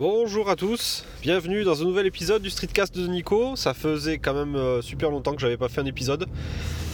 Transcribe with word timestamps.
Bonjour 0.00 0.48
à 0.48 0.54
tous, 0.54 1.04
bienvenue 1.22 1.64
dans 1.64 1.82
un 1.82 1.84
nouvel 1.84 2.06
épisode 2.06 2.40
du 2.40 2.50
Streetcast 2.50 2.96
de 2.96 3.04
Nico. 3.08 3.56
Ça 3.56 3.74
faisait 3.74 4.18
quand 4.18 4.32
même 4.32 4.54
euh, 4.54 4.80
super 4.80 5.10
longtemps 5.10 5.32
que 5.32 5.40
j'avais 5.40 5.56
pas 5.56 5.68
fait 5.68 5.80
un 5.80 5.86
épisode 5.86 6.26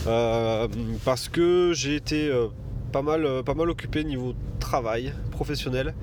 euh, 0.07 0.67
parce 1.05 1.29
que 1.29 1.73
j'ai 1.75 1.97
été 1.97 2.29
euh, 2.29 2.47
pas, 2.93 3.03
mal, 3.03 3.43
pas 3.45 3.53
mal 3.53 3.69
occupé 3.69 4.05
niveau 4.05 4.33
travail 4.59 5.13
professionnel. 5.33 5.95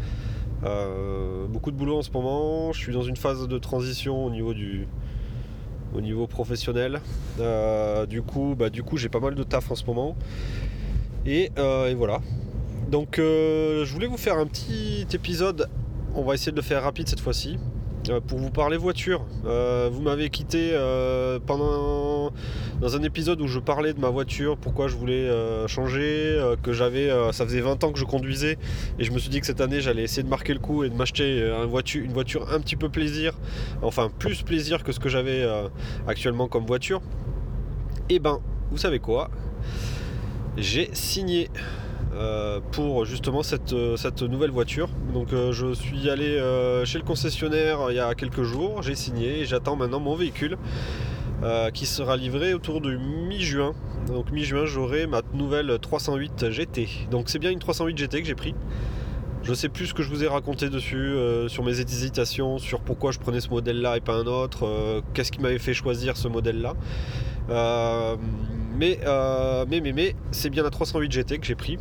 Beaucoup 1.50 1.72
de 1.72 1.76
boulot 1.76 1.98
en 1.98 2.02
ce 2.04 2.12
moment. 2.12 2.72
Je 2.72 2.79
suis 2.79 2.94
dans 2.94 3.02
une 3.02 3.18
phase 3.18 3.47
de 3.47 3.58
transition 3.58 4.24
au 4.24 4.29
niveau 4.29 4.54
du 4.54 4.88
au 5.96 6.02
niveau 6.02 6.28
professionnel. 6.28 7.02
Du 8.10 8.22
coup, 8.22 8.54
bah, 8.56 8.70
du 8.70 8.83
coup, 8.83 8.97
j'ai 8.97 9.10
pas 9.10 9.20
mal 9.20 9.33
de 9.33 9.42
taf 9.42 9.72
en 9.72 9.76
ce 9.76 9.86
moment. 9.86 10.15
Et, 11.26 11.49
voilà. 11.97 12.22
Donc, 12.92 13.15
je 13.18 13.92
voulais 13.92 14.06
vous 14.06 14.18
faire 14.18 14.38
un 14.38 14.46
petit 14.46 15.08
épisode 15.13 15.68
on 16.16 16.23
va 16.23 16.34
essayer 16.34 16.52
de 16.52 16.58
le 16.58 16.62
faire 16.62 16.84
rapide 16.84 17.08
cette 17.08 17.20
fois-ci. 17.20 17.58
Euh, 18.09 18.20
pour 18.20 18.40
vous 18.40 18.50
parler 18.50 18.78
voiture, 18.78 19.26
Euh, 19.46 19.90
vous 19.92 20.02
m'avez 20.02 20.30
quitté 20.30 20.72
euh, 20.74 21.40
pendant 21.46 22.32
dans 22.80 22.96
un 22.96 23.04
épisode 23.04 23.42
où 23.42 23.48
je 23.48 23.60
parlais 23.60 23.94
de 23.94 24.00
ma 24.00 24.10
voiture, 24.10 24.58
pourquoi 24.58 24.88
je 24.88 24.96
voulais 24.96 25.30
changer, 25.68 26.40
que 26.64 26.74
j'avais, 26.74 27.10
ça 27.32 27.46
faisait 27.46 27.62
20 27.62 27.84
ans 27.84 27.92
que 27.92 28.00
je 28.00 28.05
conduisais 28.05 28.58
et 28.98 29.04
je 29.04 29.12
me 29.12 29.20
suis 29.20 29.30
dit 29.30 29.40
que 29.40 29.46
cette 29.46 29.62
année 29.62 29.82
j'allais 29.82 30.02
essayer 30.04 30.24
de 30.24 30.30
marquer 30.30 30.54
le 30.54 30.60
coup 30.60 30.84
et 30.84 30.90
de 30.90 30.96
m'acheter 30.96 31.48
une 31.94 32.14
voiture 32.14 32.52
un 32.52 32.60
petit 32.60 32.76
peu 32.76 32.90
plaisir, 32.90 33.38
enfin 33.84 34.10
plus 34.18 34.41
plaisir 34.41 34.84
que 34.84 34.91
ce 34.91 35.00
que 35.00 35.10
j'avais 35.10 35.48
actuellement 36.08 36.48
comme 36.48 36.66
voiture. 36.66 37.02
Et 38.10 38.18
ben, 38.18 38.40
vous 38.72 38.78
savez 38.78 38.98
quoi? 38.98 39.30
J'ai 40.58 40.90
signé 40.94 41.50
pour 42.72 43.06
justement 43.06 43.44
cette, 43.44 43.74
euh, 43.74 43.96
cette 43.98 44.22
nouvelle 44.22 44.52
voiture. 44.52 44.90
Donc 45.14 45.34
euh, 45.34 45.52
je 45.52 45.74
suis 45.74 46.10
allé 46.10 46.38
euh, 46.38 46.86
chez 46.86 46.98
le 46.98 47.04
concessionnaire 47.04 47.80
il 47.90 47.96
y 47.96 48.00
a 48.00 48.14
quelques 48.16 48.44
jours, 48.44 48.82
j'ai 48.82 48.96
signé 48.96 49.40
et 49.40 49.46
j'attends 49.46 49.76
maintenant 49.76 50.00
mon 50.00 50.16
véhicule 50.16 50.58
euh, 51.44 51.70
qui 51.72 51.85
sera 51.85 52.18
livré 52.18 52.54
autour 52.54 52.82
de 52.82 52.96
mi-juin. 52.96 53.74
Donc 54.08 54.32
mi-juin 54.32 54.66
j'aurai 54.66 55.08
ma 55.08 55.22
nouvelle 55.34 55.77
308 55.80 56.50
GT. 56.50 56.88
Donc 57.10 57.30
c'est 57.30 57.40
bien 57.40 57.52
une 57.52 57.60
308 57.60 57.98
GT 57.98 58.22
que 58.22 58.28
j'ai 58.28 58.35
pris. 58.35 58.55
Je 59.44 59.55
sais 59.55 59.70
plus 59.70 59.88
ce 59.88 59.94
que 59.96 60.04
je 60.04 60.10
vous 60.10 60.24
ai 60.24 60.28
raconté 60.28 60.70
dessus, 60.70 60.98
euh, 60.98 61.48
sur 61.48 61.63
mes 61.63 61.80
hésitations, 61.80 62.60
sur 62.60 62.80
pourquoi 62.80 63.12
je 63.12 63.18
prenais 63.18 63.41
ce 63.41 63.50
modèle-là 63.50 63.98
et 63.98 64.00
pas 64.00 64.13
un 64.13 64.28
autre, 64.28 64.67
euh, 64.67 65.02
qu'est-ce 65.16 65.31
qui 65.31 65.41
m'avait 65.41 65.57
fait 65.57 65.73
choisir 65.73 66.16
ce 66.16 66.28
modèle-là. 66.28 66.75
Euh, 67.50 68.17
mais, 68.78 69.00
euh, 69.05 69.66
mais, 69.67 69.81
mais, 69.81 69.94
mais, 69.94 70.16
c'est 70.30 70.52
bien 70.52 70.61
la 70.61 70.69
308 70.69 71.11
GT 71.11 71.39
que 71.39 71.45
j'ai 71.45 71.55
pris. 71.55 71.80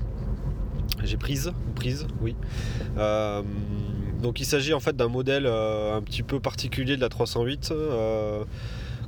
J'ai 1.04 1.16
prise, 1.16 1.52
prise, 1.74 2.06
oui. 2.20 2.36
Euh, 2.98 3.42
donc 4.22 4.40
il 4.40 4.44
s'agit 4.44 4.74
en 4.74 4.80
fait 4.80 4.96
d'un 4.96 5.08
modèle 5.08 5.46
euh, 5.46 5.96
un 5.96 6.02
petit 6.02 6.22
peu 6.22 6.40
particulier 6.40 6.96
de 6.96 7.00
la 7.00 7.08
308. 7.08 7.70
Euh, 7.72 8.44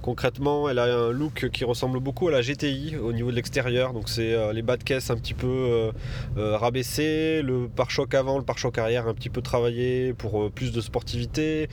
concrètement, 0.00 0.68
elle 0.68 0.78
a 0.78 0.84
un 0.84 1.10
look 1.10 1.50
qui 1.52 1.64
ressemble 1.64 2.00
beaucoup 2.00 2.28
à 2.28 2.32
la 2.32 2.40
GTI 2.40 2.96
au 2.96 3.12
niveau 3.12 3.30
de 3.30 3.36
l'extérieur. 3.36 3.92
Donc 3.92 4.08
c'est 4.08 4.52
les 4.52 4.62
bas 4.62 4.76
de 4.76 4.82
caisse 4.82 5.10
un 5.10 5.16
petit 5.16 5.34
peu 5.34 5.92
rabaissés, 6.36 7.40
le 7.42 7.68
pare-choc 7.68 8.12
avant, 8.14 8.36
le 8.36 8.44
pare-choc 8.44 8.78
arrière 8.78 9.06
un 9.06 9.14
petit 9.14 9.30
peu 9.30 9.42
travaillé 9.42 10.12
pour 10.12 10.50
plus 10.50 10.72
de 10.72 10.80
sportivité. 10.80 11.68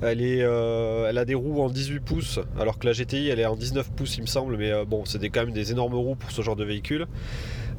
Elle, 0.00 0.22
est, 0.22 0.38
elle 0.38 1.18
a 1.18 1.24
des 1.26 1.34
roues 1.34 1.60
en 1.60 1.68
18 1.68 2.00
pouces, 2.00 2.40
alors 2.58 2.78
que 2.78 2.86
la 2.86 2.94
GTI 2.94 3.28
elle 3.28 3.40
est 3.40 3.44
en 3.44 3.56
19 3.56 3.90
pouces 3.90 4.16
il 4.16 4.22
me 4.22 4.28
semble. 4.28 4.56
Mais 4.56 4.72
bon, 4.86 5.04
c'est 5.04 5.18
quand 5.28 5.44
même 5.44 5.52
des 5.52 5.70
énormes 5.70 5.94
roues 5.94 6.16
pour 6.16 6.30
ce 6.30 6.40
genre 6.40 6.56
de 6.56 6.64
véhicule. 6.64 7.06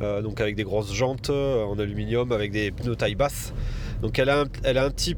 Euh, 0.02 0.22
donc 0.22 0.42
avec 0.42 0.56
des 0.56 0.64
grosses 0.64 0.94
jantes 0.94 1.30
euh, 1.30 1.64
en 1.64 1.80
aluminium, 1.80 2.32
avec 2.32 2.52
des 2.52 2.72
pneus 2.72 2.96
taille 2.96 3.16
basse. 3.16 3.54
Donc 4.02 4.20
elle 4.20 4.30
a 4.30 4.42
un, 4.42 4.46
elle 4.64 4.78
un 4.78 4.90
petit 4.90 5.16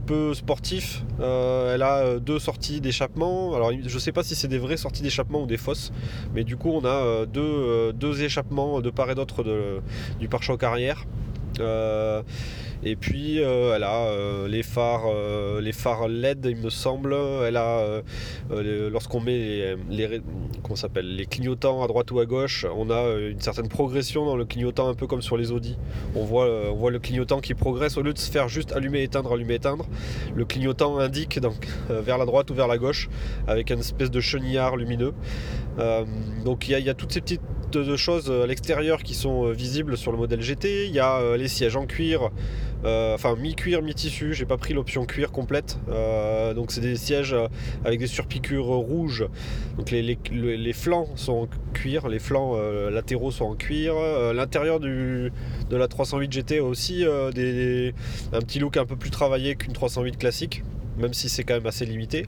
peu 0.00 0.34
sportif. 0.34 1.02
Euh, 1.20 1.74
elle 1.74 1.82
a 1.82 2.18
deux 2.18 2.38
sorties 2.38 2.80
d'échappement. 2.80 3.54
Alors 3.54 3.72
je 3.84 3.98
sais 3.98 4.12
pas 4.12 4.22
si 4.22 4.34
c'est 4.34 4.48
des 4.48 4.58
vraies 4.58 4.76
sorties 4.76 5.02
d'échappement 5.02 5.42
ou 5.42 5.46
des 5.46 5.56
fausses, 5.56 5.92
mais 6.34 6.44
du 6.44 6.56
coup 6.56 6.70
on 6.70 6.84
a 6.84 7.26
deux, 7.26 7.92
deux 7.92 8.22
échappements 8.22 8.80
de 8.80 8.90
part 8.90 9.10
et 9.10 9.14
d'autre 9.14 9.44
du 10.18 10.28
pare-choc 10.28 10.62
arrière. 10.62 11.04
Euh, 11.58 12.22
et 12.82 12.96
puis 12.96 13.40
euh, 13.40 13.74
elle 13.76 13.82
a 13.82 14.06
euh, 14.06 14.48
les 14.48 14.62
phares, 14.62 15.12
les 15.60 15.72
phares 15.72 16.08
LED, 16.08 16.46
il 16.46 16.56
me 16.56 16.70
semble. 16.70 17.14
Elle 17.46 17.56
a 17.56 18.02
lorsqu'on 18.50 19.20
met 19.20 19.76
les, 19.90 20.20
s'appelle, 20.74 21.16
les 21.16 21.26
clignotants 21.26 21.82
à 21.82 21.88
droite 21.88 22.10
ou 22.10 22.20
à 22.20 22.26
gauche, 22.26 22.64
on 22.76 22.90
a 22.90 23.16
une 23.18 23.40
certaine 23.40 23.68
progression 23.68 24.24
dans 24.24 24.36
le 24.36 24.44
clignotant, 24.44 24.88
un 24.88 24.94
peu 24.94 25.06
comme 25.06 25.22
sur 25.22 25.36
les 25.36 25.52
Audi. 25.52 25.76
On 26.14 26.24
voit, 26.24 26.48
on 26.70 26.74
voit 26.74 26.90
le 26.90 26.98
clignotant 26.98 27.40
qui 27.40 27.54
progresse 27.54 27.96
au 27.96 28.02
lieu 28.02 28.12
de 28.12 28.18
se 28.18 28.30
faire 28.30 28.48
juste 28.48 28.72
allumer, 28.72 29.02
éteindre, 29.02 29.32
allumer, 29.32 29.54
éteindre. 29.54 29.86
Le 30.34 30.44
clignotant 30.44 30.98
indique 30.98 31.38
donc 31.40 31.66
vers 31.88 32.18
la 32.18 32.24
droite 32.24 32.50
ou 32.50 32.54
vers 32.54 32.68
la 32.68 32.78
gauche 32.78 33.08
avec 33.46 33.70
une 33.70 33.80
espèce 33.80 34.10
de 34.10 34.20
chenillard 34.20 34.76
lumineux. 34.76 35.12
Donc 36.44 36.68
il 36.68 36.78
y 36.78 36.90
a 36.90 36.94
toutes 36.94 37.12
ces 37.12 37.20
petites 37.20 37.42
de 37.78 37.96
choses 37.96 38.30
à 38.30 38.46
l'extérieur 38.46 39.02
qui 39.02 39.14
sont 39.14 39.46
euh, 39.46 39.52
visibles 39.52 39.96
sur 39.96 40.12
le 40.12 40.18
modèle 40.18 40.40
GT. 40.42 40.86
Il 40.86 40.92
y 40.94 40.98
a 40.98 41.18
euh, 41.18 41.36
les 41.36 41.48
sièges 41.48 41.76
en 41.76 41.86
cuir, 41.86 42.30
euh, 42.84 43.14
enfin 43.14 43.36
mi-cuir, 43.36 43.82
mi-tissu. 43.82 44.34
J'ai 44.34 44.44
pas 44.46 44.56
pris 44.56 44.74
l'option 44.74 45.04
cuir 45.06 45.30
complète. 45.32 45.78
Euh, 45.88 46.52
donc 46.54 46.72
c'est 46.72 46.80
des 46.80 46.96
sièges 46.96 47.32
euh, 47.32 47.46
avec 47.84 47.98
des 48.00 48.06
surpiqûres 48.06 48.64
rouges. 48.66 49.26
Donc 49.78 49.90
les, 49.90 50.02
les- 50.02 50.18
le- 50.32 50.54
les 50.56 50.72
flancs 50.72 51.08
sont 51.16 51.32
en 51.32 51.48
cuir, 51.72 52.08
les 52.08 52.18
flancs 52.18 52.54
euh, 52.56 52.90
latéraux 52.90 53.30
sont 53.30 53.44
en 53.46 53.54
cuir. 53.54 53.94
Euh, 53.96 54.32
L'intérieur 54.32 54.80
de 54.80 55.30
la 55.70 55.88
308 55.88 56.32
GT 56.32 56.58
a 56.58 56.64
aussi 56.64 57.04
euh, 57.04 57.30
un 58.32 58.40
petit 58.40 58.58
look 58.58 58.76
un 58.76 58.86
peu 58.86 58.96
plus 58.96 59.10
travaillé 59.10 59.54
qu'une 59.54 59.72
308 59.72 60.16
classique, 60.18 60.62
même 60.98 61.12
si 61.14 61.28
c'est 61.28 61.44
quand 61.44 61.54
même 61.54 61.66
assez 61.66 61.86
limité. 61.86 62.26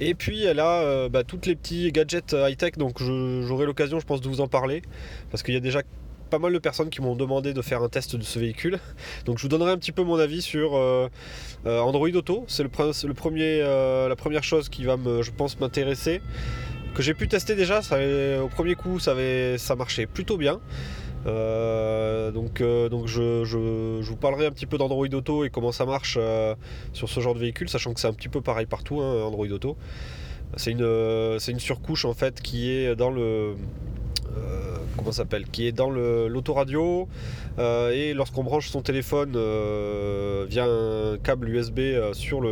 Et 0.00 0.14
puis 0.14 0.44
elle 0.44 0.60
a 0.60 0.82
euh, 0.82 1.08
bah, 1.08 1.24
toutes 1.24 1.46
les 1.46 1.54
petits 1.54 1.90
gadgets 1.92 2.34
high-tech, 2.36 2.72
donc 2.76 3.00
j'aurai 3.00 3.66
l'occasion 3.66 4.00
je 4.00 4.06
pense 4.06 4.20
de 4.20 4.28
vous 4.28 4.40
en 4.40 4.48
parler, 4.48 4.82
parce 5.30 5.42
qu'il 5.42 5.54
y 5.54 5.56
a 5.56 5.60
déjà 5.60 5.82
pas 6.34 6.40
mal 6.40 6.52
de 6.52 6.58
personnes 6.58 6.90
qui 6.90 7.00
m'ont 7.00 7.14
demandé 7.14 7.52
de 7.52 7.62
faire 7.62 7.80
un 7.82 7.88
test 7.88 8.16
de 8.16 8.22
ce 8.22 8.40
véhicule. 8.40 8.80
Donc 9.24 9.38
je 9.38 9.42
vous 9.42 9.48
donnerai 9.48 9.70
un 9.70 9.78
petit 9.78 9.92
peu 9.92 10.02
mon 10.02 10.18
avis 10.18 10.42
sur 10.42 10.76
euh, 10.76 11.08
euh, 11.64 11.78
Android 11.80 12.08
Auto, 12.08 12.44
c'est 12.48 12.64
le, 12.64 12.68
premier, 12.68 13.60
euh, 13.62 14.08
la 14.08 14.16
première 14.16 14.42
chose 14.42 14.68
qui 14.68 14.82
va 14.82 14.96
me, 14.96 15.22
je 15.22 15.30
pense 15.30 15.60
m'intéresser, 15.60 16.20
que 16.94 17.02
j'ai 17.02 17.14
pu 17.14 17.28
tester 17.28 17.54
déjà, 17.54 17.80
au 18.42 18.48
premier 18.48 18.74
coup 18.74 18.98
ça, 18.98 19.12
avait, 19.12 19.58
ça 19.58 19.76
marchait 19.76 20.06
plutôt 20.06 20.36
bien. 20.36 20.60
Euh, 21.26 22.30
donc 22.30 22.60
euh, 22.60 22.88
donc 22.88 23.06
je, 23.06 24.00
vous 24.02 24.16
parlerai 24.16 24.46
un 24.46 24.50
petit 24.50 24.66
peu 24.66 24.76
d'Android 24.78 25.06
Auto 25.06 25.44
et 25.44 25.50
comment 25.50 25.72
ça 25.72 25.86
marche 25.86 26.18
euh, 26.20 26.54
sur 26.92 27.08
ce 27.08 27.20
genre 27.20 27.34
de 27.34 27.40
véhicule, 27.40 27.68
sachant 27.68 27.94
que 27.94 28.00
c'est 28.00 28.08
un 28.08 28.12
petit 28.12 28.28
peu 28.28 28.40
pareil 28.40 28.66
partout, 28.66 29.00
hein, 29.00 29.22
Android 29.24 29.46
Auto. 29.46 29.76
C'est 30.56 30.70
une, 30.70 31.58
surcouche 31.58 32.04
en 32.04 32.14
fait 32.14 32.40
qui 32.40 32.70
est 32.70 32.94
dans 32.94 33.10
le. 33.10 33.54
comment 34.96 35.10
s'appelle 35.10 35.46
Qui 35.48 35.66
est 35.66 35.72
dans 35.72 35.90
l'autoradio. 35.90 37.08
et 37.58 38.14
lorsqu'on 38.14 38.44
branche 38.44 38.68
son 38.68 38.80
téléphone 38.80 39.32
via 40.46 40.64
un 40.64 41.18
câble 41.18 41.48
USB 41.48 41.80
sur 42.12 42.42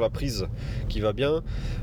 la 0.00 0.10
prise 0.10 0.48
qui 0.88 0.98
va 0.98 1.12
bien, 1.12 1.42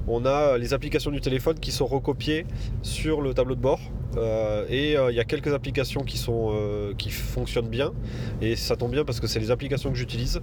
on 0.10 0.26
a 0.26 0.58
les 0.58 0.74
applications 0.74 1.12
du 1.12 1.22
téléphone 1.22 1.58
qui 1.58 1.72
sont 1.72 1.88
recopiées 1.88 2.46
sur 2.82 3.22
le 3.22 3.34
tableau 3.34 3.56
de 3.56 3.62
bord. 3.62 3.80
Euh, 4.18 4.66
et 4.70 4.98
euh, 4.98 5.12
il 5.12 5.16
y 5.16 5.20
a 5.20 5.24
quelques 5.24 5.54
applications 5.54 6.04
euh, 6.06 6.94
qui 6.98 7.10
fonctionnent 7.10 7.70
bien. 7.70 7.92
Et 8.42 8.56
ça 8.56 8.76
tombe 8.76 8.92
bien 8.92 9.06
parce 9.06 9.20
que 9.20 9.28
c'est 9.28 9.40
les 9.40 9.52
applications 9.52 9.92
que 9.92 9.98
j'utilise. 9.98 10.42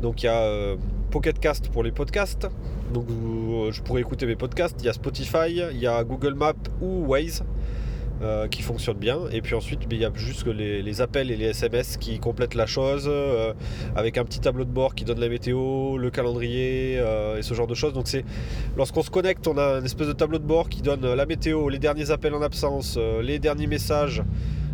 Donc 0.00 0.22
il 0.22 0.26
y 0.26 0.28
a 0.28 0.76
Pocket 1.10 1.38
Cast 1.38 1.68
pour 1.68 1.82
les 1.82 1.92
podcasts. 1.92 2.48
Donc 2.92 3.06
je 3.70 3.80
pourrais 3.82 4.00
écouter 4.00 4.26
mes 4.26 4.36
podcasts. 4.36 4.76
Il 4.80 4.86
y 4.86 4.88
a 4.88 4.92
Spotify, 4.92 5.62
il 5.72 5.78
y 5.78 5.86
a 5.86 6.02
Google 6.04 6.34
Maps 6.34 6.54
ou 6.80 7.06
Waze 7.06 7.44
euh, 8.22 8.46
qui 8.46 8.62
fonctionnent 8.62 8.98
bien. 8.98 9.18
Et 9.32 9.40
puis 9.40 9.56
ensuite, 9.56 9.80
il 9.90 9.96
y 9.96 10.04
a 10.04 10.10
juste 10.14 10.46
les, 10.46 11.00
appels 11.00 11.32
et 11.32 11.36
les 11.36 11.46
SMS 11.46 11.96
qui 11.96 12.20
complètent 12.20 12.54
la 12.54 12.66
chose 12.66 13.06
euh, 13.08 13.52
avec 13.96 14.16
un 14.16 14.24
petit 14.24 14.38
tableau 14.38 14.64
de 14.64 14.70
bord 14.70 14.94
qui 14.94 15.04
donne 15.04 15.18
la 15.18 15.28
météo, 15.28 15.98
le 15.98 16.08
calendrier 16.10 16.98
euh, 17.00 17.38
et 17.38 17.42
ce 17.42 17.54
genre 17.54 17.66
de 17.66 17.74
choses. 17.74 17.92
Donc 17.92 18.06
c'est 18.06 18.24
lorsqu'on 18.76 19.02
se 19.02 19.10
connecte, 19.10 19.48
on 19.48 19.58
a 19.58 19.78
une 19.78 19.84
espèce 19.84 20.06
de 20.06 20.12
tableau 20.12 20.38
de 20.38 20.44
bord 20.44 20.68
qui 20.68 20.82
donne 20.82 21.14
la 21.14 21.26
météo, 21.26 21.68
les 21.68 21.80
derniers 21.80 22.12
appels 22.12 22.34
en 22.34 22.42
absence, 22.42 22.96
les 23.22 23.40
derniers 23.40 23.66
messages. 23.66 24.22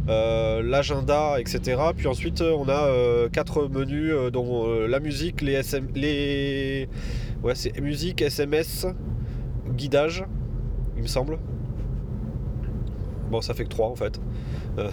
l'agenda, 0.06 1.40
etc. 1.40 1.80
Puis 1.96 2.06
ensuite, 2.06 2.42
on 2.42 2.68
a 2.68 3.28
quatre 3.30 3.66
menus, 3.68 4.12
dont 4.30 4.86
la 4.86 5.00
musique, 5.00 5.40
les 5.40 5.54
SM, 5.54 5.88
les, 5.94 6.88
ouais, 7.42 7.54
c'est 7.54 7.80
musique, 7.80 8.20
SMS, 8.20 8.86
guidage, 9.74 10.24
il 10.96 11.02
me 11.02 11.08
semble. 11.08 11.38
Bon, 13.30 13.40
ça 13.40 13.54
fait 13.54 13.64
que 13.64 13.68
3 13.68 13.88
en 13.88 13.94
fait. 13.96 14.20
Euh, 14.78 14.90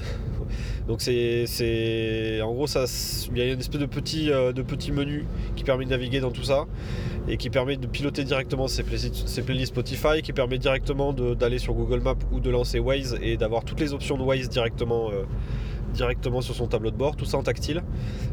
donc 0.87 1.01
c'est, 1.01 2.41
en 2.41 2.53
gros, 2.53 2.67
ça, 2.67 2.85
il 3.31 3.37
y 3.37 3.41
a 3.41 3.53
une 3.53 3.59
espèce 3.59 3.79
de 3.81 3.85
petit, 3.85 4.31
euh, 4.31 4.51
de 4.51 4.61
petit 4.61 4.91
menu 4.91 5.25
qui 5.55 5.63
permet 5.63 5.85
de 5.85 5.89
naviguer 5.91 6.19
dans 6.19 6.31
tout 6.31 6.43
ça 6.43 6.65
et 7.27 7.37
qui 7.37 7.49
permet 7.49 7.75
de 7.77 7.87
piloter 7.87 8.23
directement 8.23 8.67
ses, 8.67 8.83
play- 8.83 8.97
ses 8.97 9.41
playlists 9.41 9.73
Spotify, 9.73 10.21
qui 10.21 10.31
permet 10.33 10.57
directement 10.59 11.11
d'aller 11.13 11.57
sur 11.57 11.73
Google 11.73 12.01
Maps 12.01 12.15
ou 12.31 12.39
de 12.39 12.49
lancer 12.51 12.79
Waze 12.79 13.17
et 13.21 13.35
d'avoir 13.37 13.63
toutes 13.63 13.79
les 13.79 13.93
options 13.93 14.17
de 14.17 14.21
Waze 14.23 14.47
directement, 14.49 15.09
euh, 15.11 15.23
directement 15.95 16.41
sur 16.41 16.53
son 16.53 16.67
tableau 16.67 16.91
de 16.91 16.95
bord, 16.95 17.15
tout 17.15 17.25
ça 17.25 17.37
en 17.37 17.43
tactile. 17.43 17.81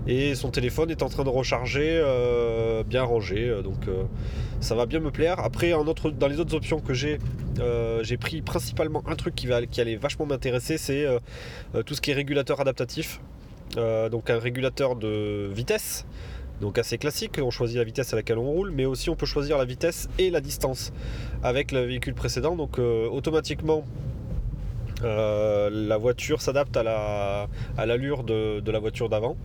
Et 0.06 0.34
son 0.34 0.50
téléphone 0.50 0.90
est 0.90 1.02
en 1.02 1.08
train 1.08 1.24
de 1.24 1.28
recharger, 1.28 2.00
euh, 2.02 2.82
bien 2.82 3.02
rangé, 3.02 3.48
euh, 3.48 3.62
donc 3.62 3.86
ça 4.60 4.74
va 4.74 4.86
bien 4.86 5.00
me 5.00 5.10
plaire. 5.10 5.40
Après, 5.40 5.72
dans 5.72 6.28
les 6.28 6.40
autres 6.40 6.54
options 6.54 6.80
que 6.80 6.94
j'ai, 6.94 7.18
j'ai 8.02 8.16
pris 8.16 8.42
principalement 8.42 9.02
un 9.06 9.16
truc 9.16 9.34
qui 9.34 9.80
allait 9.80 9.96
vachement 9.96 10.26
m'intéresser, 10.26 10.78
c'est 10.78 11.06
tout 11.86 11.94
ce 11.94 12.00
qui 12.00 12.10
est 12.10 12.14
régulateur 12.14 12.60
adaptatif. 12.60 13.20
donc 13.76 14.30
un 14.30 14.38
régulateur 14.38 14.94
de 14.94 15.50
vitesse, 15.52 16.06
donc 16.60 16.78
assez 16.78 16.96
classique, 16.96 17.40
on 17.42 17.50
choisit 17.50 17.76
la 17.76 17.84
vitesse 17.84 18.12
à 18.12 18.16
laquelle 18.16 18.38
on 18.38 18.50
roule, 18.50 18.70
mais 18.70 18.84
aussi 18.84 19.10
on 19.10 19.16
peut 19.16 19.26
choisir 19.26 19.58
la 19.58 19.64
vitesse 19.64 20.08
et 20.18 20.30
la 20.30 20.40
distance 20.40 20.92
avec 21.42 21.72
le 21.72 21.80
véhicule 21.80 22.14
précédent. 22.14 22.54
Donc 22.54 22.78
automatiquement, 22.78 23.84
euh, 25.04 25.70
la 25.70 25.96
voiture 25.96 26.40
s'adapte 26.40 26.76
à 26.76 26.82
l'allure 27.86 28.18
la, 28.18 28.60
de, 28.60 28.70
la 28.70 28.78
voiture 28.78 29.08
d'avant. 29.08 29.36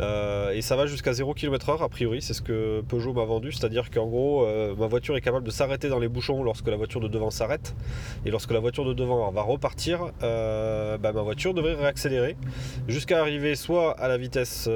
Euh, 0.00 0.52
et 0.52 0.62
ça 0.62 0.74
va 0.74 0.86
jusqu'à 0.86 1.12
0 1.12 1.34
km/h 1.34 1.82
a 1.82 1.88
priori, 1.88 2.22
c'est 2.22 2.32
ce 2.32 2.40
que 2.40 2.80
Peugeot 2.80 3.12
m'a 3.12 3.26
vendu, 3.26 3.52
c'est-à-dire 3.52 3.90
qu'en 3.90 4.06
gros 4.06 4.42
euh, 4.42 4.74
ma 4.74 4.86
voiture 4.86 5.18
est 5.18 5.20
capable 5.20 5.44
de 5.44 5.50
s'arrêter 5.50 5.90
dans 5.90 5.98
les 5.98 6.08
bouchons 6.08 6.42
lorsque 6.42 6.66
la 6.68 6.76
voiture 6.76 6.98
de 6.98 7.08
devant 7.08 7.28
s'arrête, 7.28 7.74
et 8.24 8.30
lorsque 8.30 8.52
la 8.52 8.58
voiture 8.58 8.86
de 8.86 8.94
devant 8.94 9.30
va 9.30 9.42
repartir, 9.42 10.10
bah, 10.20 10.98
ma 10.98 11.22
voiture 11.22 11.52
devrait 11.52 11.74
réaccélérer 11.74 12.36
jusqu'à 12.88 13.20
arriver 13.20 13.54
soit 13.54 13.92
à 14.00 14.08
la 14.08 14.16
vitesse 14.16 14.66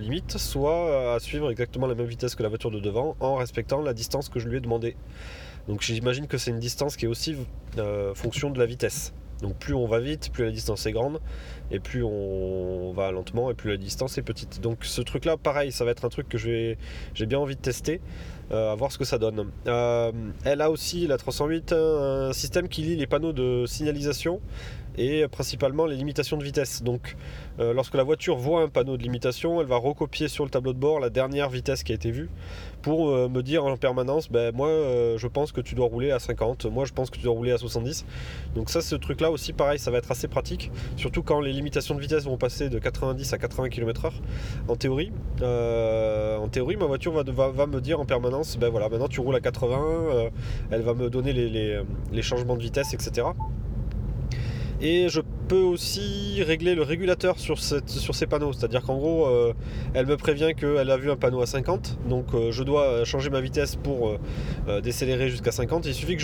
limite, 0.00 0.36
soit 0.36 1.14
à 1.14 1.20
suivre 1.20 1.48
exactement 1.52 1.86
la 1.86 1.94
même 1.94 2.06
vitesse 2.06 2.34
que 2.34 2.42
la 2.42 2.48
voiture 2.48 2.72
de 2.72 2.80
devant 2.80 3.14
en 3.20 3.36
respectant 3.36 3.80
la 3.82 3.94
distance 3.94 4.28
que 4.28 4.40
je 4.40 4.48
lui 4.48 4.56
ai 4.56 4.60
demandé. 4.60 4.96
Donc 5.68 5.80
j'imagine 5.82 6.26
que 6.26 6.38
c'est 6.38 6.50
une 6.50 6.60
distance 6.60 6.96
qui 6.96 7.04
est 7.04 7.08
aussi 7.08 7.36
fonction 8.14 8.50
de 8.50 8.58
la 8.58 8.66
vitesse. 8.66 9.14
Donc 9.42 9.56
plus 9.56 9.74
on 9.74 9.86
va 9.86 10.00
vite, 10.00 10.30
plus 10.32 10.44
la 10.44 10.50
distance 10.50 10.86
est 10.86 10.92
grande, 10.92 11.20
et 11.70 11.78
plus 11.78 12.02
on 12.02 12.92
va 12.92 13.10
lentement, 13.10 13.50
et 13.50 13.54
plus 13.54 13.70
la 13.70 13.76
distance 13.76 14.16
est 14.18 14.22
petite. 14.22 14.60
Donc 14.60 14.84
ce 14.84 15.02
truc-là, 15.02 15.36
pareil, 15.36 15.72
ça 15.72 15.84
va 15.84 15.90
être 15.90 16.04
un 16.04 16.08
truc 16.08 16.28
que 16.28 16.38
j'ai 16.38 16.76
bien 17.26 17.38
envie 17.38 17.56
de 17.56 17.60
tester, 17.60 18.00
à 18.50 18.74
voir 18.74 18.92
ce 18.92 18.98
que 18.98 19.04
ça 19.04 19.18
donne. 19.18 19.50
Euh, 19.66 20.12
elle 20.44 20.60
a 20.60 20.70
aussi, 20.70 21.06
la 21.06 21.16
308, 21.18 21.72
un 21.72 22.32
système 22.32 22.68
qui 22.68 22.82
lit 22.82 22.96
les 22.96 23.06
panneaux 23.06 23.32
de 23.32 23.64
signalisation 23.66 24.40
et 24.98 25.26
principalement 25.28 25.86
les 25.86 25.96
limitations 25.96 26.36
de 26.36 26.44
vitesse. 26.44 26.82
Donc 26.82 27.16
euh, 27.58 27.72
lorsque 27.72 27.94
la 27.94 28.02
voiture 28.02 28.36
voit 28.36 28.62
un 28.62 28.68
panneau 28.68 28.96
de 28.96 29.02
limitation, 29.02 29.60
elle 29.60 29.66
va 29.66 29.76
recopier 29.76 30.28
sur 30.28 30.44
le 30.44 30.50
tableau 30.50 30.72
de 30.72 30.78
bord 30.78 31.00
la 31.00 31.10
dernière 31.10 31.50
vitesse 31.50 31.82
qui 31.82 31.92
a 31.92 31.94
été 31.94 32.10
vue 32.10 32.30
pour 32.82 33.08
euh, 33.08 33.28
me 33.28 33.42
dire 33.42 33.64
en 33.64 33.76
permanence, 33.76 34.30
ben, 34.30 34.54
moi 34.54 34.68
euh, 34.68 35.18
je 35.18 35.26
pense 35.26 35.52
que 35.52 35.60
tu 35.60 35.74
dois 35.74 35.86
rouler 35.86 36.10
à 36.10 36.18
50, 36.18 36.66
moi 36.66 36.84
je 36.84 36.92
pense 36.92 37.10
que 37.10 37.16
tu 37.16 37.22
dois 37.22 37.34
rouler 37.34 37.52
à 37.52 37.58
70. 37.58 38.04
Donc 38.54 38.70
ça, 38.70 38.80
ce 38.80 38.94
truc-là 38.94 39.30
aussi, 39.30 39.52
pareil, 39.52 39.78
ça 39.78 39.90
va 39.90 39.98
être 39.98 40.10
assez 40.10 40.28
pratique, 40.28 40.70
surtout 40.96 41.22
quand 41.22 41.40
les 41.40 41.52
limitations 41.52 41.94
de 41.94 42.00
vitesse 42.00 42.24
vont 42.24 42.36
passer 42.36 42.68
de 42.68 42.78
90 42.78 43.32
à 43.32 43.38
80 43.38 43.68
km/h. 43.70 44.12
En 44.68 44.76
théorie, 44.76 45.12
en 45.42 46.48
théorie, 46.48 46.76
ma 46.76 46.86
voiture 46.86 47.12
va, 47.12 47.66
me 47.66 47.80
dire 47.80 48.00
en 48.00 48.04
permanence, 48.04 48.35
ben 48.58 48.68
voilà, 48.68 48.88
maintenant 48.88 49.08
tu 49.08 49.20
roules 49.20 49.36
à 49.36 49.40
80, 49.40 50.30
elle 50.70 50.82
va 50.82 50.94
me 50.94 51.10
donner 51.10 51.32
les 51.32 52.22
changements 52.22 52.56
de 52.56 52.62
vitesse, 52.62 52.94
etc. 52.94 53.26
Et 54.80 55.08
je 55.08 55.22
peux 55.48 55.60
aussi 55.60 56.42
régler 56.42 56.74
le 56.74 56.82
régulateur 56.82 57.38
sur, 57.38 57.58
sur 57.58 58.14
ces 58.14 58.26
panneaux. 58.26 58.52
C'est-à-dire 58.52 58.82
qu'en 58.82 58.96
gros, 58.96 59.26
euh, 59.26 59.54
elle 59.94 60.06
me 60.06 60.16
prévient 60.16 60.52
qu'elle 60.54 60.90
a 60.90 60.96
vu 60.96 61.10
un 61.10 61.16
panneau 61.16 61.40
à 61.40 61.46
50. 61.46 61.98
Donc 62.08 62.26
euh, 62.34 62.52
je 62.52 62.62
dois 62.62 63.04
changer 63.04 63.30
ma 63.30 63.40
vitesse 63.40 63.76
pour 63.76 64.18
euh, 64.68 64.80
décélérer 64.82 65.30
jusqu'à 65.30 65.52
50. 65.52 65.86
Il 65.86 65.94
suffit 65.94 66.16
que 66.16 66.22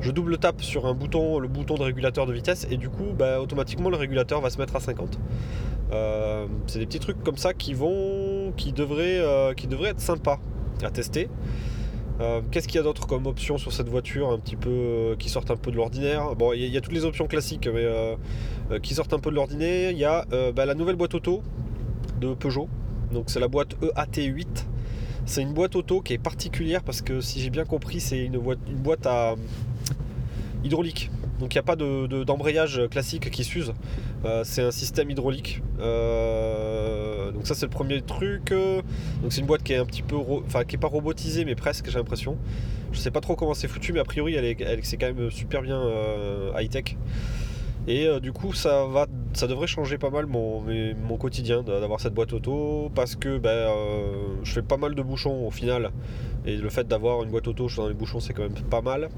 je, 0.00 0.10
double 0.10 0.38
tape 0.38 0.62
sur 0.62 0.86
un 0.86 0.94
bouton, 0.94 1.38
le 1.38 1.48
bouton 1.48 1.74
de 1.74 1.82
régulateur 1.82 2.26
de 2.26 2.32
vitesse. 2.32 2.66
Et 2.70 2.78
du 2.78 2.88
coup, 2.88 3.12
bah, 3.16 3.40
automatiquement, 3.40 3.90
le 3.90 3.96
régulateur 3.96 4.40
va 4.40 4.48
se 4.48 4.58
mettre 4.58 4.76
à 4.76 4.80
50. 4.80 5.18
c'est 6.66 6.78
des 6.78 6.86
petits 6.86 7.00
trucs 7.00 7.22
comme 7.22 7.36
ça 7.36 7.52
qui 7.52 7.74
vont, 7.74 8.52
qui 8.56 8.72
devraient, 8.72 9.22
qui 9.56 9.66
devraient 9.66 9.90
être 9.90 10.00
sympas 10.00 10.40
à 10.84 10.90
tester. 10.90 11.28
Euh, 12.20 12.42
qu'est-ce 12.50 12.68
qu'il 12.68 12.76
y 12.76 12.78
a 12.78 12.82
d'autre 12.82 13.06
comme 13.06 13.26
option 13.26 13.56
sur 13.56 13.72
cette 13.72 13.88
voiture 13.88 14.30
un 14.30 14.38
petit 14.38 14.56
peu 14.56 14.68
euh, 14.70 15.16
qui 15.16 15.30
sortent 15.30 15.50
un 15.50 15.56
peu 15.56 15.70
de 15.70 15.76
l'ordinaire? 15.76 16.36
Bon, 16.36 16.52
il 16.52 16.66
y, 16.66 16.76
a 16.76 16.80
toutes 16.80 16.92
les 16.92 17.06
options 17.06 17.26
classiques, 17.26 17.66
mais 17.66 17.84
euh, 17.84 18.16
qui 18.82 18.94
sortent 18.94 19.14
un 19.14 19.18
peu 19.18 19.30
de 19.30 19.36
l'ordinaire. 19.36 19.90
Il 19.90 19.98
y 19.98 20.04
a 20.04 20.26
bah, 20.54 20.66
la 20.66 20.74
nouvelle 20.74 20.96
boîte 20.96 21.14
auto 21.14 21.42
de 22.20 22.34
Peugeot. 22.34 22.68
Donc 23.12 23.24
c'est 23.28 23.40
la 23.40 23.48
boîte 23.48 23.74
EAT8. 23.80 24.46
C'est 25.24 25.42
une 25.42 25.54
boîte 25.54 25.76
auto 25.76 26.00
qui 26.00 26.12
est 26.12 26.18
particulière 26.18 26.82
parce 26.82 27.02
que 27.02 27.20
si 27.20 27.40
j'ai 27.40 27.50
bien 27.50 27.64
compris, 27.64 28.00
c'est 28.00 28.18
une, 28.18 28.34
une 28.34 28.82
boîte 28.82 29.06
à 29.06 29.36
hydraulique. 30.64 31.10
Donc 31.40 31.54
il 31.54 31.56
n'y 31.56 31.60
a 31.60 31.62
pas 31.62 31.76
d'embrayage 31.76 32.82
classique 32.90 33.30
qui 33.30 33.44
s'use. 33.44 33.72
Euh, 34.24 34.42
c'est 34.44 34.62
un 34.62 34.70
système 34.70 35.10
hydraulique. 35.10 35.62
Euh, 35.80 37.32
donc 37.32 37.46
ça 37.46 37.54
c'est 37.54 37.66
le 37.66 37.70
premier 37.70 38.02
truc. 38.02 38.50
Donc 38.50 39.32
c'est 39.32 39.40
une 39.40 39.46
boîte 39.46 39.62
qui 39.62 39.72
est 39.72 39.78
un 39.78 39.86
petit 39.86 40.02
peu, 40.02 40.16
enfin 40.16 40.64
qui 40.64 40.76
est 40.76 40.78
pas 40.78 40.88
robotisée 40.88 41.44
mais 41.44 41.54
presque 41.54 41.88
j'ai 41.88 41.98
l'impression. 41.98 42.36
Je 42.92 42.98
sais 42.98 43.10
pas 43.10 43.20
trop 43.20 43.36
comment 43.36 43.54
c'est 43.54 43.68
foutu 43.68 43.92
mais 43.92 44.00
a 44.00 44.04
priori 44.04 44.34
elle, 44.34 44.44
est, 44.44 44.80
c'est 44.82 44.96
quand 44.98 45.12
même 45.12 45.30
super 45.30 45.62
bien 45.62 45.80
euh, 45.80 46.52
high 46.58 46.70
tech. 46.70 46.96
Et 47.88 48.06
du 48.20 48.30
coup 48.32 48.52
ça 48.52 48.84
va, 48.84 49.06
ça 49.32 49.46
devrait 49.46 49.66
changer 49.66 49.96
pas 49.96 50.10
mal 50.10 50.26
mon, 50.26 50.62
mon 51.02 51.16
quotidien 51.16 51.62
d'avoir 51.62 51.98
cette 51.98 52.12
boîte 52.12 52.34
auto 52.34 52.90
parce 52.94 53.16
que 53.16 53.38
ben, 53.38 53.72
je 54.44 54.52
fais 54.52 54.62
pas 54.62 54.76
mal 54.76 54.94
de 54.94 55.02
bouchons 55.02 55.46
au 55.46 55.50
final. 55.50 55.90
Et 56.44 56.56
le 56.56 56.68
fait 56.68 56.86
d'avoir 56.86 57.22
une 57.22 57.30
boîte 57.30 57.48
auto 57.48 57.68
dans 57.74 57.88
les 57.88 57.94
bouchons 57.94 58.20
c'est 58.20 58.34
quand 58.34 58.42
même 58.42 58.62
pas 58.68 58.82
mal. 58.82 59.08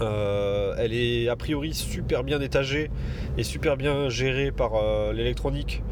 Euh, 0.00 0.74
elle 0.78 0.92
est 0.92 1.28
a 1.28 1.36
priori 1.36 1.74
super 1.74 2.24
bien 2.24 2.40
étagée 2.40 2.90
et 3.36 3.42
super 3.42 3.76
bien 3.76 4.08
gérée 4.08 4.50
par 4.50 4.72
euh, 4.74 5.12
l'électronique. 5.12 5.82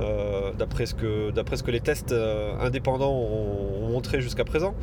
Euh, 0.00 0.50
d'après 0.58 0.86
ce, 0.86 0.94
que, 0.94 1.70
les 1.70 1.80
tests 1.80 2.12
indépendants 2.60 3.12
ont, 3.12 3.88
montré 3.88 4.20
jusqu'à 4.20 4.44
présent. 4.44 4.74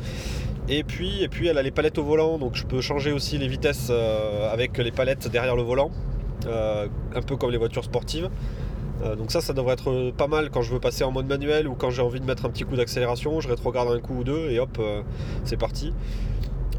Et 0.68 0.84
puis, 0.84 1.22
et 1.22 1.28
puis 1.28 1.48
elle 1.48 1.58
a 1.58 1.62
les 1.62 1.70
palettes 1.70 1.98
au 1.98 2.04
volant, 2.04 2.38
donc 2.38 2.54
je 2.54 2.64
peux 2.64 2.80
changer 2.80 3.12
aussi 3.12 3.36
les 3.36 3.48
vitesses 3.48 3.90
avec 4.50 4.78
les 4.78 4.90
palettes 4.90 5.28
derrière 5.28 5.54
le 5.54 5.62
volant, 5.62 5.90
un 6.46 7.22
peu 7.26 7.36
comme 7.36 7.50
les 7.50 7.58
voitures 7.58 7.84
sportives. 7.84 8.30
donc 9.18 9.32
ça, 9.32 9.42
ça 9.42 9.52
devrait 9.52 9.74
être 9.74 10.12
pas 10.16 10.28
mal 10.28 10.48
quand 10.48 10.62
je 10.62 10.72
veux 10.72 10.80
passer 10.80 11.04
en 11.04 11.10
mode 11.10 11.26
manuel 11.26 11.68
ou 11.68 11.74
quand 11.74 11.90
j'ai 11.90 12.00
envie 12.00 12.20
de 12.20 12.24
mettre 12.24 12.46
un 12.46 12.50
petit 12.50 12.64
coup 12.64 12.76
d'accélération, 12.76 13.40
je 13.40 13.48
rétrograde 13.48 13.88
un 13.88 14.00
coup 14.00 14.20
ou 14.20 14.24
deux 14.24 14.48
et 14.48 14.60
hop, 14.60 14.80
c'est 15.44 15.58
parti. 15.58 15.92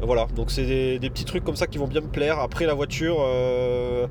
Voilà, 0.04 0.26
donc 0.36 0.50
c'est 0.50 0.98
des, 0.98 1.10
petits 1.10 1.24
trucs 1.24 1.44
comme 1.44 1.56
ça 1.56 1.66
qui 1.66 1.78
vont 1.78 1.86
bien 1.86 2.02
me 2.02 2.08
plaire. 2.08 2.38
Après 2.38 2.66
la 2.66 2.74
voiture, 2.74 3.16
euh, 3.20 4.06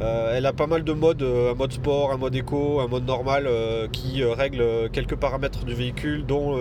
euh, 0.00 0.34
elle 0.36 0.44
a 0.44 0.52
pas 0.52 0.66
mal 0.66 0.84
de 0.84 0.92
modes, 0.92 1.22
euh, 1.22 1.52
un 1.52 1.54
mode 1.54 1.72
sport, 1.72 2.12
un 2.12 2.18
mode 2.18 2.34
éco, 2.34 2.80
un 2.80 2.88
mode 2.88 3.06
normal 3.06 3.48
qui 3.90 4.22
règle 4.22 4.90
quelques 4.92 5.16
paramètres 5.16 5.64
du 5.64 5.74
véhicule, 5.74 6.26
dont 6.26 6.56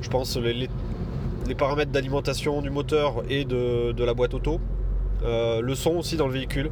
je 0.00 0.08
pense 0.08 0.36
les, 0.36 0.68
paramètres 1.54 1.92
d'alimentation 1.92 2.62
du 2.62 2.70
moteur 2.70 3.22
et 3.28 3.44
de, 3.44 4.04
la 4.04 4.14
boîte 4.14 4.32
auto. 4.34 4.58
le 5.22 5.74
son 5.74 5.96
aussi 5.96 6.16
dans 6.16 6.26
le 6.26 6.32
véhicule. 6.32 6.70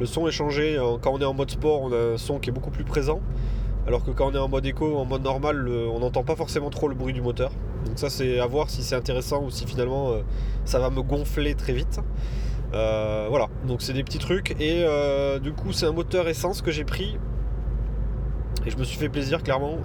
Le 0.00 0.06
son 0.06 0.26
est 0.26 0.32
changé. 0.32 0.78
Quand 1.00 1.12
on 1.12 1.20
est 1.20 1.24
en 1.24 1.34
mode 1.34 1.50
sport, 1.50 1.82
on 1.82 1.92
a 1.92 2.14
un 2.14 2.18
son 2.18 2.38
qui 2.38 2.50
est 2.50 2.52
beaucoup 2.52 2.70
plus 2.70 2.84
présent. 2.84 3.20
Alors 3.86 4.04
que 4.04 4.10
quand 4.10 4.30
on 4.30 4.34
est 4.34 4.38
en 4.38 4.48
mode 4.48 4.66
éco 4.66 4.96
en 4.96 5.04
mode 5.04 5.22
normal, 5.22 5.68
on 5.68 6.00
n'entend 6.00 6.24
pas 6.24 6.34
forcément 6.34 6.70
trop 6.70 6.88
le 6.88 6.94
bruit 6.94 7.12
du 7.12 7.22
moteur. 7.22 7.52
Donc 7.86 7.98
ça 7.98 8.10
c'est 8.10 8.38
à 8.40 8.46
voir 8.46 8.70
si 8.70 8.82
c'est 8.82 8.94
intéressant 8.94 9.44
ou 9.44 9.50
si 9.50 9.66
finalement 9.66 10.10
euh, 10.10 10.22
ça 10.64 10.78
va 10.78 10.90
me 10.90 11.02
gonfler 11.02 11.54
très 11.54 11.72
vite. 11.72 12.00
Euh, 12.74 13.26
voilà, 13.30 13.48
donc 13.66 13.80
c'est 13.80 13.92
des 13.92 14.04
petits 14.04 14.18
trucs. 14.18 14.52
Et 14.60 14.84
euh, 14.84 15.38
du 15.38 15.52
coup 15.52 15.72
c'est 15.72 15.86
un 15.86 15.92
moteur 15.92 16.28
essence 16.28 16.62
que 16.62 16.70
j'ai 16.70 16.84
pris. 16.84 17.18
Et 18.66 18.70
je 18.70 18.76
me 18.76 18.84
suis 18.84 18.98
fait 18.98 19.08
plaisir 19.08 19.42
clairement. 19.42 19.78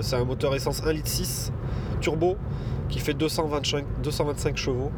c'est 0.00 0.16
un 0.16 0.24
moteur 0.24 0.54
essence 0.54 0.82
1 0.84 0.92
litre 0.92 1.08
6 1.08 1.52
turbo 2.00 2.36
qui 2.88 3.00
fait 3.00 3.14
225, 3.14 3.84
225 4.02 4.56
chevaux. 4.56 4.90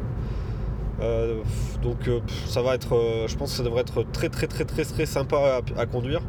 donc 1.83 2.09
ça 2.47 2.63
va 2.63 2.75
être, 2.77 3.27
je 3.27 3.37
pense 3.37 3.51
que 3.51 3.57
ça 3.57 3.63
devrait 3.65 3.81
être 3.81 4.05
très 4.13 4.29
très 4.29 4.47
très 4.47 4.65
très 4.65 4.85
très 4.85 5.07
sympa 5.07 5.61
à 5.77 5.87
conduire. 5.87 6.23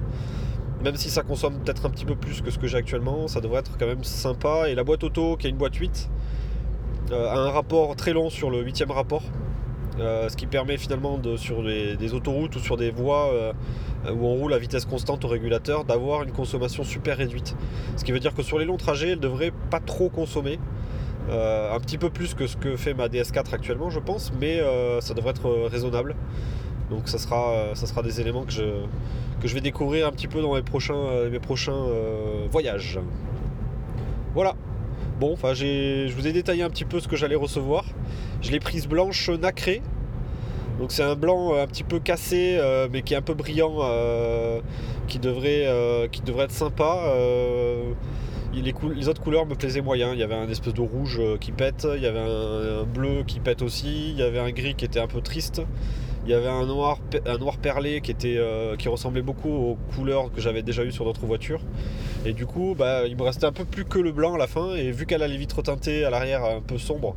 Même 0.84 0.96
si 0.96 1.12
ça 1.12 1.22
consomme 1.22 1.60
peut-être 1.60 1.86
un 1.86 1.92
petit 1.92 2.06
peu 2.06 2.16
plus 2.16 2.42
que 2.42 2.50
ce 2.50 2.58
que 2.58 2.66
j'ai 2.66 2.78
actuellement, 2.78 3.28
ça 3.28 3.40
devrait 3.40 3.60
être 3.60 3.78
quand 3.78 3.86
même 3.86 4.04
sympa. 4.04 4.68
Et 4.68 4.76
la 4.76 4.84
boîte 4.84 5.04
auto, 5.04 5.38
qui 5.38 5.46
est 5.46 5.50
une 5.52 5.58
boîte 5.58 5.76
8, 5.76 6.10
euh, 7.12 7.30
a 7.30 7.38
un 7.38 7.52
rapport 7.52 7.96
très 7.96 8.14
long 8.14 8.30
sur 8.30 8.50
le 8.50 8.62
8 8.62 8.86
rapport. 8.90 9.24
Euh, 10.00 10.30
ce 10.30 10.38
qui 10.38 10.48
permet 10.48 10.78
finalement 10.78 11.20
sur 11.36 11.64
des 11.64 12.14
autoroutes 12.14 12.56
ou 12.56 12.60
sur 12.60 12.78
des 12.78 12.90
voies 12.90 13.32
euh, 13.34 13.54
où 14.12 14.26
on 14.26 14.36
roule 14.36 14.54
à 14.54 14.58
vitesse 14.58 14.86
constante 14.86 15.26
au 15.26 15.28
régulateur 15.28 15.84
d'avoir 15.84 16.24
une 16.24 16.32
consommation 16.32 16.84
super 16.84 17.18
réduite. 17.18 17.56
Ce 17.98 18.04
qui 18.04 18.12
veut 18.12 18.20
dire 18.20 18.34
que 18.34 18.42
sur 18.42 18.58
les 18.58 18.66
longs 18.66 18.78
trajets, 18.78 19.10
elle 19.10 19.20
devrait 19.20 19.52
pas 19.70 19.80
trop 19.80 20.10
consommer. 20.10 20.60
un 21.30 21.80
petit 21.80 21.98
peu 21.98 22.10
plus 22.10 22.34
que 22.34 22.48
ce 22.48 22.58
que 22.58 22.76
fait 22.76 22.94
ma 22.96 23.08
DS4 23.08 23.54
actuellement, 23.54 23.90
je 23.90 24.00
pense, 24.00 24.32
mais 24.40 24.60
ça 25.02 25.14
devrait 25.14 25.32
être 25.32 25.68
raisonnable. 25.70 26.16
Donc 26.92 27.08
ça 27.08 27.18
sera, 27.18 27.74
ça 27.74 27.88
sera 27.88 28.04
des 28.04 28.20
éléments 28.20 28.44
que 28.44 28.52
je, 28.52 28.64
que 29.42 29.48
je 29.48 29.56
vais 29.56 29.62
découvrir 29.62 30.08
un 30.08 30.12
petit 30.12 30.28
peu 30.28 30.42
dans 30.42 30.54
mes 30.54 30.62
prochains, 30.62 30.94
euh, 30.94 31.32
mes 31.32 31.40
prochains 31.40 31.74
euh, 31.74 32.46
voyages. 32.52 33.00
Voilà. 34.36 34.56
Bon, 35.20 35.34
enfin, 35.34 35.54
je 35.54 36.12
vous 36.14 36.28
ai 36.28 36.34
détaillé 36.34 36.64
un 36.64 36.70
petit 36.70 36.86
peu 36.86 37.00
ce 37.00 37.08
que 37.08 37.16
j'allais 37.16 37.36
recevoir. 37.36 37.86
Je 38.42 38.52
l'ai 38.52 38.60
prise 38.60 38.88
blanche 38.88 39.30
nacrée. 39.30 39.82
Donc 40.80 40.92
c'est 40.92 41.04
un 41.04 41.16
blanc 41.16 41.56
un 41.56 41.68
petit 41.68 41.84
peu 41.84 42.00
cassé, 42.00 42.60
mais 42.92 43.04
qui 43.04 43.14
est 43.14 43.18
un 43.18 43.22
peu 43.22 43.36
brillant, 43.36 43.78
qui, 45.08 45.20
devrait, 45.20 46.10
qui 46.12 46.22
devrait 46.22 46.46
être 46.46 46.52
sympa. 46.52 47.14
Les, 48.52 49.08
autres 49.08 49.22
couleurs 49.22 49.46
me 49.46 49.54
plaisaient 49.54 49.82
moyen. 49.82 50.14
Il 50.14 50.20
y 50.20 50.24
avait 50.24 50.34
un 50.34 50.50
espèce 50.50 50.74
de 50.74 50.82
rouge 50.82 51.22
qui 51.40 51.52
pète, 51.52 51.86
il 51.96 52.02
y 52.02 52.08
avait 52.08 52.18
un, 52.20 52.84
bleu 52.84 53.24
qui 53.28 53.40
pète 53.40 53.62
aussi, 53.62 54.10
il 54.10 54.18
y 54.18 54.24
avait 54.24 54.40
un 54.40 54.50
gris 54.50 54.74
qui 54.74 54.86
était 54.86 55.00
un 55.00 55.08
peu 55.08 55.22
triste. 55.22 55.62
Il 56.25 56.30
y 56.30 56.34
avait 56.36 56.48
un 56.48 56.66
noir, 56.68 57.00
perlé 57.62 58.01
euh, 58.25 58.75
qui 58.75 58.90
ressemblait 58.90 59.24
beaucoup 59.24 59.50
aux 59.50 59.78
couleurs 59.96 60.32
que 60.32 60.40
j'avais 60.40 60.62
déjà 60.62 60.84
eues 60.84 60.92
sur 60.92 61.04
d'autres 61.04 61.25
voitures. 61.25 61.62
Et 62.25 62.34
du 62.34 62.46
coup, 62.46 62.75
bah, 62.78 63.08
il 63.08 63.18
me 63.18 63.24
restait 63.24 63.48
un 63.48 63.51
peu 63.51 63.66
plus 63.66 63.86
que 63.86 63.98
le 63.98 64.12
blanc 64.12 64.36
à 64.36 64.38
la 64.38 64.46
fin. 64.46 64.75
Et 64.75 64.92
vu 64.92 65.08
qu'elle 65.08 65.24
a 65.24 65.28
les 65.28 65.38
vitres 65.38 65.63
teintées 65.63 66.06
à 66.06 66.12
l'arrière 66.12 66.46
un 66.46 66.62
peu 66.62 66.78
sombre, 66.78 67.16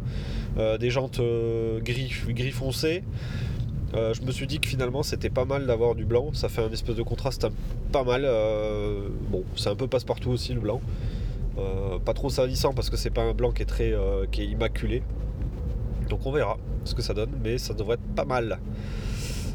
euh, 0.57 0.79
des 0.79 0.89
jantes 0.89 1.21
euh, 1.21 1.81
gris, 1.81 2.11
gris 2.29 2.51
foncé, 2.51 3.03
je 3.93 4.23
me 4.23 4.33
suis 4.33 4.49
dit 4.49 4.59
que 4.59 4.67
finalement 4.67 5.05
c'était 5.05 5.31
pas 5.31 5.45
mal 5.45 5.67
d'avoir 5.67 5.95
du 5.95 6.05
blanc. 6.05 6.31
Ça 6.33 6.49
fait 6.49 6.63
un 6.63 6.71
espèce 6.73 6.97
de 6.97 7.03
contraste 7.03 7.47
pas 7.93 8.03
mal. 8.03 8.29
bon, 9.31 9.45
c'est 9.55 9.69
un 9.69 9.77
peu 9.77 9.87
passe-partout 9.87 10.31
aussi 10.31 10.53
le 10.53 10.59
blanc. 10.59 10.81
pas 12.05 12.13
trop 12.13 12.29
salissant 12.29 12.73
parce 12.73 12.91
que 12.91 12.97
c'est 12.97 13.11
pas 13.11 13.23
un 13.23 13.35
blanc 13.35 13.53
qui 13.53 13.63
est 13.63 13.67
très 13.67 13.95
qui 14.33 14.43
est 14.43 14.47
immaculé. 14.47 15.05
Donc 16.09 16.27
on 16.27 16.33
verra 16.33 16.57
ce 16.85 16.95
que 16.95 17.03
ça 17.03 17.15
donne, 17.15 17.31
mais 17.43 17.59
ça 17.59 17.75
devrait 17.75 17.95
être 17.95 18.15
pas 18.15 18.25
mal. 18.25 18.59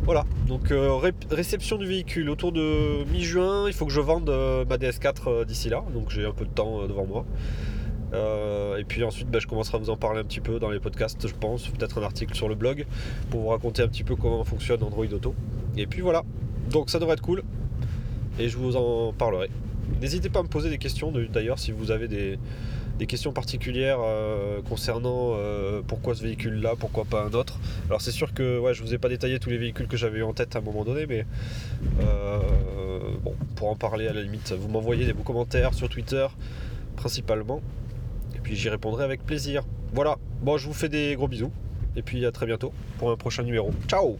Voilà, 0.04 0.26
donc 0.48 0.72
euh, 0.72 0.98
réception 1.30 1.78
du 1.78 1.86
véhicule 1.86 2.30
autour 2.30 2.52
de 2.52 3.04
mi-juin, 3.12 3.68
il 3.68 3.74
faut 3.74 3.86
que 3.86 3.92
je 3.92 4.00
vende 4.00 4.30
euh, 4.30 4.66
ma 4.66 4.78
DS4 4.78 5.14
euh, 5.28 5.46
d'ici 5.46 5.70
là, 5.70 5.84
donc 5.94 6.10
j'ai 6.10 6.26
un 6.26 6.32
peu 6.32 6.46
de 6.46 6.50
temps 6.50 6.88
devant 6.88 7.06
moi. 7.06 7.26
et 8.78 8.84
puis 8.86 9.04
ensuite, 9.04 9.30
bah, 9.30 9.40
je 9.40 9.48
commencerai 9.48 9.78
à 9.78 9.80
vous 9.80 9.90
en 9.90 9.98
parler 9.98 10.22
un 10.22 10.24
petit 10.24 10.40
peu 10.40 10.58
dans 10.58 10.72
les 10.72 10.80
podcasts, 10.80 11.28
je 11.28 11.34
pense, 11.36 11.68
peut-être 11.68 12.00
un 12.00 12.04
article 12.04 12.34
sur 12.34 12.48
le 12.48 12.56
blog 12.56 12.86
pour 13.30 13.42
vous 13.42 13.50
raconter 13.50 13.84
un 13.84 13.88
petit 13.88 14.04
peu 14.04 14.16
comment 14.16 14.44
fonctionne 14.44 14.82
Android 14.84 15.06
Auto. 15.06 15.36
Et 15.78 15.86
puis 15.86 16.02
voilà, 16.02 16.24
donc 16.72 16.90
ça 16.90 16.98
devrait 16.98 17.14
être 17.14 17.22
cool 17.22 17.44
et 18.40 18.48
je 18.48 18.58
vous 18.58 18.78
en 18.78 19.14
parlerai. 19.14 19.50
N'hésitez 20.02 20.30
pas 20.30 20.40
à 20.40 20.44
me 20.44 20.48
poser 20.48 20.70
des 20.70 20.78
questions 20.78 21.12
d'ailleurs 21.32 21.60
si 21.60 21.72
vous 21.72 21.92
avez 21.92 22.08
des, 22.08 22.40
des 23.00 23.08
questions 23.08 23.32
particulières 23.32 24.00
euh, 24.02 24.62
concernant 24.62 25.32
euh, 25.34 25.82
pourquoi 25.88 26.14
ce 26.16 26.22
véhicule-là, 26.22 26.74
pourquoi 26.78 27.06
pas 27.06 27.24
un 27.24 27.34
autre. 27.34 27.58
Alors 27.88 28.02
c'est 28.02 28.12
sûr 28.12 28.34
que 28.34 28.62
je 28.74 28.84
vous 28.84 28.94
ai 28.94 28.98
pas 28.98 29.08
détaillé 29.08 29.40
tous 29.40 29.50
les 29.50 29.58
véhicules 29.58 29.88
que 29.88 29.98
j'avais 29.98 30.22
en 30.22 30.34
tête 30.34 30.56
à 30.56 30.60
un 30.60 30.62
moment 30.62 30.84
donné, 30.84 31.06
mais 31.08 31.26
euh, 32.02 32.40
bon, 33.24 33.34
pour 33.56 33.70
en 33.70 33.76
parler 33.76 34.08
à 34.08 34.14
la 34.14 34.22
limite, 34.22 34.52
vous 34.52 34.68
m'envoyez 34.68 35.06
des 35.06 35.14
beaux 35.14 35.24
commentaires 35.24 35.74
sur 35.74 35.88
Twitter 35.88 36.28
principalement, 36.98 37.62
et 38.36 38.40
puis 38.40 38.58
j'y 38.58 38.68
répondrai 38.68 39.06
avec 39.06 39.26
plaisir. 39.26 39.64
Voilà, 39.94 40.18
bon 40.42 40.58
je 40.58 40.68
vous 40.68 40.74
fais 40.74 40.90
des 40.90 41.16
gros 41.16 41.30
bisous, 41.30 41.54
et 41.96 42.02
puis 42.02 42.26
à 42.26 42.32
très 42.34 42.46
bientôt 42.46 42.74
pour 42.98 43.12
un 43.12 43.16
prochain 43.16 43.44
numéro. 43.44 43.72
Ciao 43.88 44.18